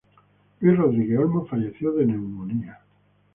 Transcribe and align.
Luis 0.61 0.75
Rodríguez 0.79 1.19
Olmo 1.19 1.45
falleció 1.45 1.91
de 1.93 2.07
neumonía. 2.07 2.79